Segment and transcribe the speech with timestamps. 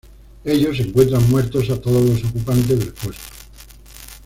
[0.45, 3.21] Ellos encuentran muertos a todos los ocupantes del puesto.